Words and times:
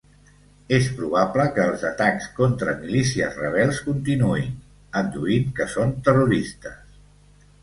És 0.75 0.85
probable 1.01 1.43
que 1.57 1.65
els 1.73 1.83
atacs 1.89 2.25
contra 2.39 2.73
milícies 2.79 3.37
rebels 3.43 3.83
continuïn, 3.91 4.49
adduint 5.03 5.55
que 5.61 5.69
són 5.77 5.95
terroristes. 6.11 6.83